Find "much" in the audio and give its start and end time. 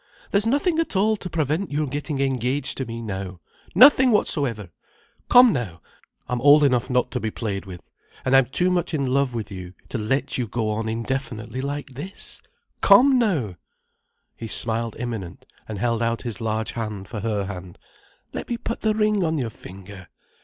8.45-8.51, 8.71-8.95